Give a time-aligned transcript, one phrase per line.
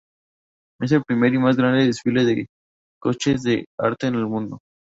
[0.79, 2.47] Es el primer y más grande desfile de
[2.99, 4.57] coches de arte en el mundo.